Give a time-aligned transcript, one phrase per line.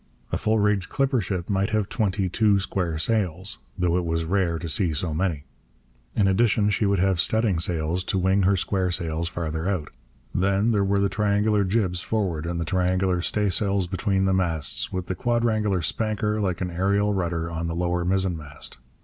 [0.31, 4.57] A full rigged clipper ship might have twenty two square sails, though it was rare
[4.57, 5.43] to see so many.
[6.15, 9.89] In addition she would have studding sails to wing her square sails farther out.
[10.33, 15.05] Then, there were the triangular jibs forward and the triangular staysails between the masts, with
[15.05, 18.77] the quadrangular spanker like an aerial rudder on the lower mizzenmast.